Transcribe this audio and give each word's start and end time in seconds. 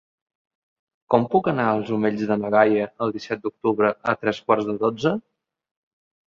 Com 1.13 1.27
puc 1.33 1.49
anar 1.51 1.65
als 1.73 1.91
Omells 1.97 2.23
de 2.31 2.37
na 2.45 2.51
Gaia 2.55 2.87
el 3.07 3.13
disset 3.19 3.45
d'octubre 3.45 3.93
a 4.15 4.17
tres 4.23 4.41
quarts 4.49 4.67
de 4.71 4.77
dotze? 4.87 5.15